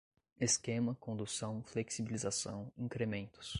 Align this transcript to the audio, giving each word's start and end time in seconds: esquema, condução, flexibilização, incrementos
esquema, 0.39 0.95
condução, 0.95 1.61
flexibilização, 1.61 2.73
incrementos 2.75 3.49